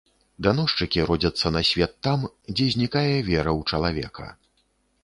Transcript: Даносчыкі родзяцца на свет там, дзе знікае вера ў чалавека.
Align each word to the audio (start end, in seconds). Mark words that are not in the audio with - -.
Даносчыкі 0.45 1.03
родзяцца 1.09 1.47
на 1.57 1.61
свет 1.69 1.93
там, 2.09 2.19
дзе 2.55 2.67
знікае 2.77 3.13
вера 3.31 3.51
ў 3.59 3.61
чалавека. 3.71 4.25